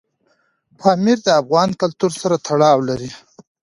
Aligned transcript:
پامیر 0.79 1.17
د 1.23 1.27
افغان 1.41 1.69
کلتور 1.81 2.11
سره 2.21 2.35
تړاو 2.47 2.77
لري. 2.89 3.09